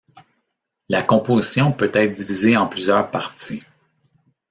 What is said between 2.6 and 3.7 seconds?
plusieurs parties.